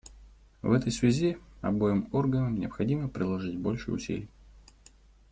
[0.63, 4.31] В этой связи обоим органам необходимо приложить больше усилий.